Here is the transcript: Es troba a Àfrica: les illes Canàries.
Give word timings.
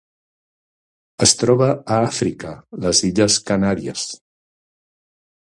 Es 1.25 1.33
troba 1.41 1.67
a 1.73 1.99
Àfrica: 2.07 2.55
les 2.87 3.03
illes 3.11 3.39
Canàries. 3.53 4.09